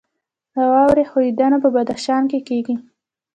د 0.53 0.55
واورې 0.71 1.03
ښویدنه 1.11 1.57
په 1.63 1.69
بدخشان 1.75 2.23
کې 2.31 2.39
کیږي 2.47 2.75